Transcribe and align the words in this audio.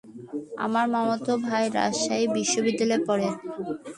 তার 0.59 0.85
মামাতো 0.93 1.31
ভাই 1.45 1.63
রাজশাহী 1.77 2.25
বিশ্বনিদ্যালয়ে 2.35 3.05
পড়ে। 3.07 3.27